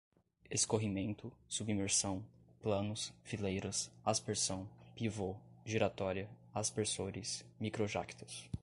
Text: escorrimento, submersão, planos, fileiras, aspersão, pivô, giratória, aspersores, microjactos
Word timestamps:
escorrimento, 0.49 1.31
submersão, 1.47 2.25
planos, 2.59 3.13
fileiras, 3.23 3.91
aspersão, 4.03 4.67
pivô, 4.95 5.35
giratória, 5.63 6.27
aspersores, 6.55 7.45
microjactos 7.59 8.49